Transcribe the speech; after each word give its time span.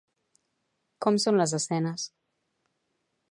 Com 1.05 1.19
són 1.25 1.37
les 1.41 1.55
escenes? 1.59 2.07